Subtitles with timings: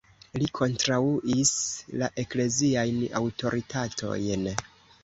[0.43, 1.51] Li kontraŭis
[2.05, 4.53] la ekleziajn aŭtoritatojn.